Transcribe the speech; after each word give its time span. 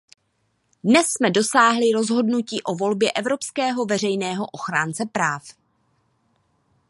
Dnes 0.83 1.07
jsme 1.09 1.29
dosáhli 1.31 1.91
rozhodnutí 1.91 2.63
o 2.63 2.75
volbě 2.75 3.11
evropského 3.11 3.85
veřejného 3.85 4.45
ochránce 4.49 5.05
práv. 5.11 5.43